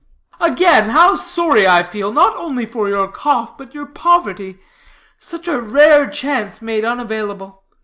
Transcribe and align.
"Again, 0.39 0.89
how 0.89 1.13
sorry 1.13 1.67
I 1.67 1.83
feel, 1.83 2.11
not 2.11 2.35
only 2.35 2.65
for 2.65 2.89
your 2.89 3.07
cough, 3.07 3.55
but 3.55 3.75
your 3.75 3.85
poverty. 3.85 4.57
Such 5.19 5.47
a 5.47 5.61
rare 5.61 6.09
chance 6.09 6.59
made 6.59 6.83
unavailable. 6.83 7.61